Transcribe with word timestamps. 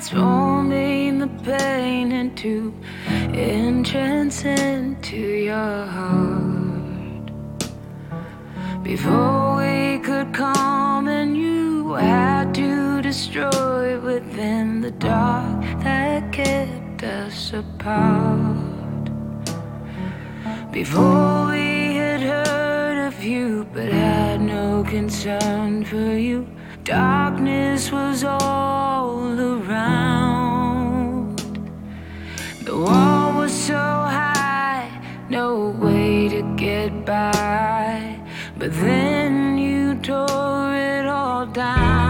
transforming 0.00 1.18
the 1.18 1.28
pain 1.44 2.10
into 2.10 2.72
entrance 3.34 4.44
into 4.46 5.18
your 5.18 5.84
heart. 5.84 7.30
Before 8.82 9.56
we 9.56 9.98
could 9.98 10.32
come, 10.32 11.06
and 11.06 11.36
you 11.36 11.92
had 11.92 12.54
to 12.54 13.02
destroy 13.02 14.00
within 14.00 14.80
the 14.80 14.90
dark 14.92 15.60
that 15.82 16.32
kept 16.32 17.02
us 17.02 17.52
apart. 17.52 19.10
Before 20.72 21.50
we 21.50 21.96
had 21.96 22.22
heard 22.22 23.06
of 23.06 23.22
you, 23.22 23.66
but 23.74 23.92
had 23.92 24.40
no 24.40 24.82
concern 24.82 25.84
for 25.84 26.16
you. 26.16 26.48
Darkness 26.84 27.92
was 27.92 28.24
all 28.24 28.89
tore 40.02 40.74
it 40.74 41.06
all 41.06 41.46
down. 41.46 42.09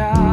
We 0.00 0.29